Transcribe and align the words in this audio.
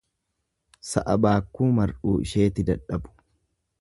Sa'a 0.91 1.17
baakkuu 1.25 1.69
mar'uu 1.81 2.17
isheeti 2.29 2.67
dadhabu. 2.71 3.15